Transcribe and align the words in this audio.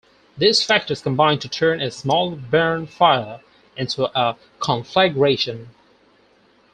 These 0.35 0.63
factors 0.63 0.99
combined 1.03 1.41
to 1.41 1.47
turn 1.47 1.79
a 1.79 1.91
small 1.91 2.31
barn 2.31 2.87
fire 2.87 3.39
into 3.77 4.05
a 4.19 4.35
conflagration. 4.59 5.69